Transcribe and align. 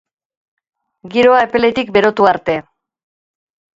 Giroa 1.15 1.43
epeletik 1.49 1.93
berotu 1.99 2.29
arte! 2.33 2.57